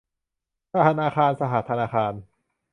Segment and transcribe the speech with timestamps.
[0.87, 2.13] ธนาคารสหธนาคาร